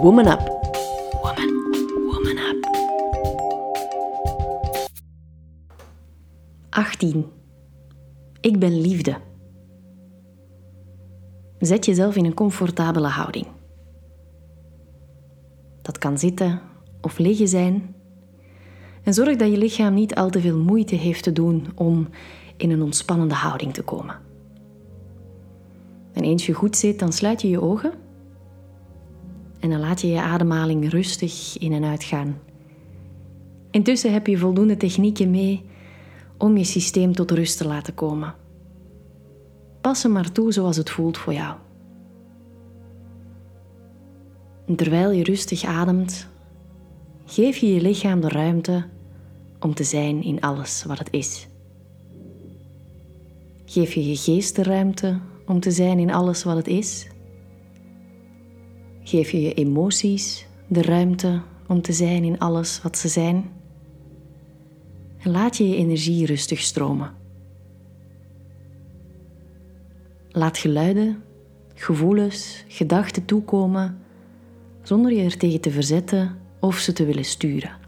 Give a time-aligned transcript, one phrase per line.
[0.00, 0.40] Woman Up.
[1.22, 1.50] Woman,
[2.06, 2.68] woman up.
[6.70, 7.26] 18.
[8.40, 9.16] Ik ben liefde.
[11.58, 13.46] Zet jezelf in een comfortabele houding.
[15.82, 16.60] Dat kan zitten
[17.00, 17.94] of liggen zijn.
[19.02, 22.08] En zorg dat je lichaam niet al te veel moeite heeft te doen om
[22.56, 24.16] in een ontspannende houding te komen.
[26.12, 28.06] En eens je goed zit, dan sluit je je ogen
[29.60, 32.38] en dan laat je je ademhaling rustig in en uit gaan.
[33.70, 35.64] Intussen heb je voldoende technieken mee
[36.36, 38.34] om je systeem tot rust te laten komen.
[39.80, 41.56] Pas hem maar toe zoals het voelt voor jou.
[44.76, 46.28] Terwijl je rustig ademt,
[47.26, 48.84] geef je je lichaam de ruimte
[49.60, 51.48] om te zijn in alles wat het is.
[53.64, 57.06] Geef je je geest de ruimte om te zijn in alles wat het is.
[59.08, 63.50] Geef je je emoties de ruimte om te zijn in alles wat ze zijn.
[65.18, 67.14] En laat je je energie rustig stromen.
[70.28, 71.22] Laat geluiden,
[71.74, 73.98] gevoelens, gedachten toekomen
[74.82, 77.87] zonder je er tegen te verzetten of ze te willen sturen.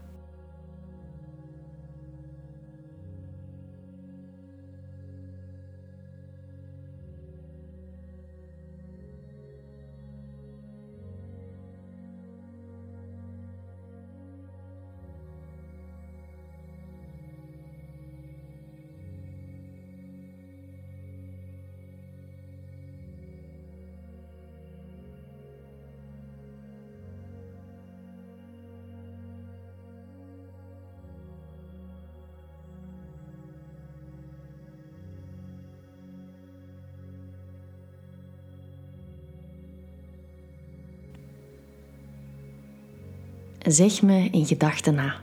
[43.67, 45.15] Zeg me in gedachten na.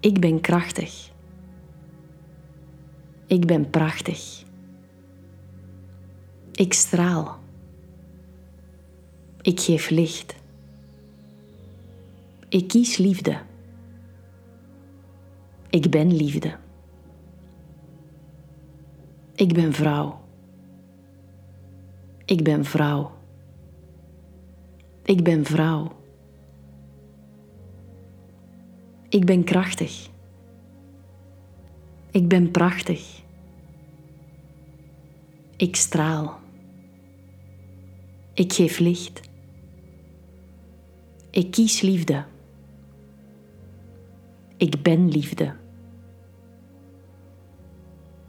[0.00, 1.10] Ik ben krachtig.
[3.26, 4.44] Ik ben prachtig.
[6.52, 7.38] Ik straal.
[9.42, 10.34] Ik geef licht.
[12.48, 13.38] Ik kies liefde.
[15.70, 16.56] Ik ben liefde.
[19.34, 20.20] Ik ben vrouw.
[22.24, 23.12] Ik ben vrouw.
[25.02, 26.04] Ik ben vrouw.
[29.08, 30.08] Ik ben krachtig.
[32.10, 33.22] Ik ben prachtig.
[35.56, 36.38] Ik straal.
[38.34, 39.20] Ik geef licht.
[41.30, 42.24] Ik kies liefde.
[44.56, 45.54] Ik ben liefde.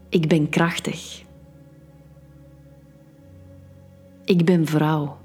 [0.08, 1.22] Ik ben krachtig.
[4.24, 5.18] Ik ben vrouw.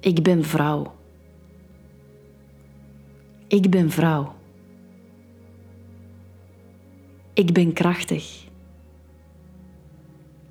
[0.00, 0.92] Ik ben vrouw.
[3.52, 4.34] Ik ben vrouw.
[7.32, 8.44] Ik ben krachtig.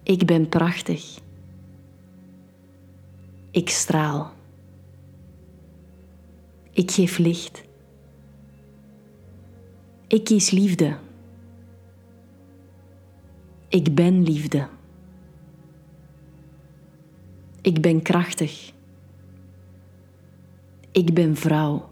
[0.03, 1.19] Ik ben prachtig.
[3.51, 4.31] Ik straal.
[6.72, 7.63] Ik geef licht.
[10.07, 10.97] Ik kies liefde.
[13.68, 14.68] Ik ben liefde.
[17.62, 18.72] Ik ben krachtig.
[20.91, 21.91] Ik ben vrouw.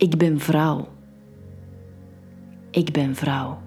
[0.00, 0.88] Ik ben vrouw.
[2.70, 3.58] Ik ben vrouw.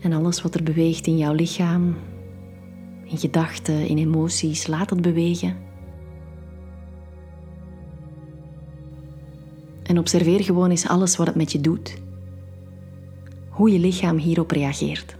[0.00, 1.96] En alles wat er beweegt in jouw lichaam,
[3.04, 5.56] in gedachten, in emoties, laat het bewegen.
[9.82, 11.98] En observeer gewoon eens alles wat het met je doet.
[13.48, 15.16] Hoe je lichaam hierop reageert.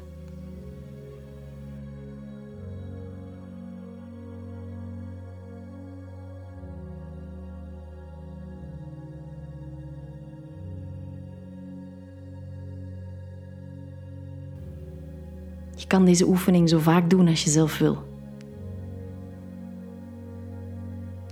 [15.80, 18.02] Je kan deze oefening zo vaak doen als je zelf wil.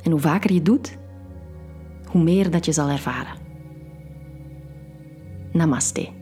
[0.03, 0.99] En hoe vaker je doet,
[2.06, 3.37] hoe meer dat je zal ervaren.
[5.53, 6.18] Namaste.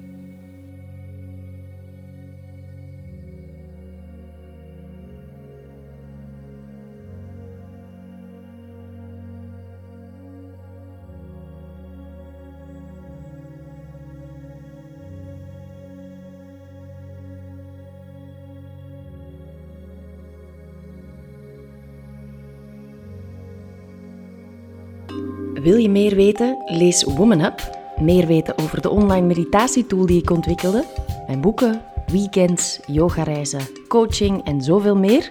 [25.66, 26.62] Wil je meer weten?
[26.64, 27.78] Lees Woman Up.
[28.00, 30.84] Meer weten over de online meditatietool die ik ontwikkelde,
[31.26, 35.30] mijn boeken, weekends, yogareizen, coaching en zoveel meer?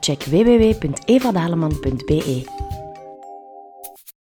[0.00, 2.67] Check www.evadaleman.be.